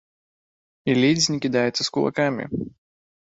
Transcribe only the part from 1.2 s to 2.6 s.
не кідаецца з кулакамі!